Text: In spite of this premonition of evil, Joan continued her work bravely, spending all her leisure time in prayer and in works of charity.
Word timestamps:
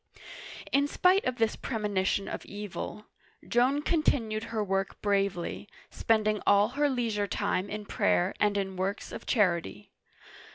In 0.71 0.87
spite 0.87 1.25
of 1.25 1.35
this 1.35 1.55
premonition 1.55 2.27
of 2.27 2.43
evil, 2.47 3.05
Joan 3.47 3.83
continued 3.83 4.45
her 4.45 4.63
work 4.63 4.99
bravely, 4.99 5.69
spending 5.91 6.41
all 6.47 6.69
her 6.69 6.89
leisure 6.89 7.27
time 7.27 7.69
in 7.69 7.85
prayer 7.85 8.33
and 8.39 8.57
in 8.57 8.77
works 8.77 9.11
of 9.11 9.27
charity. 9.27 9.91